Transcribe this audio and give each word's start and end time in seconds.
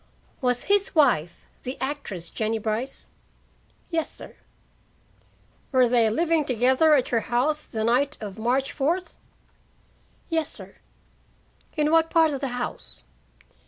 "Was 0.41 0.63
his 0.63 0.95
wife 0.95 1.45
the 1.61 1.77
actress, 1.79 2.31
Jennie 2.31 2.57
Brice?" 2.57 3.05
"Yes, 3.91 4.09
sir." 4.11 4.35
"Were 5.71 5.87
they 5.87 6.09
living 6.09 6.43
together 6.43 6.95
at 6.95 7.11
your 7.11 7.19
house 7.21 7.67
the 7.67 7.83
night 7.83 8.17
of 8.19 8.39
March 8.39 8.71
fourth?" 8.71 9.19
"Yes, 10.27 10.51
sir." 10.51 10.77
"In 11.77 11.91
what 11.91 12.09
part 12.09 12.31
of 12.33 12.41
the 12.41 12.47
house?" 12.57 13.03